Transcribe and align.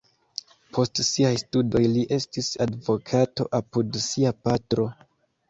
Post 0.77 1.01
siaj 1.07 1.33
studoj 1.41 1.81
li 1.97 2.05
estis 2.17 2.49
advokato 2.67 3.47
apud 3.61 4.01
sia 4.09 4.35
patro. 4.49 4.89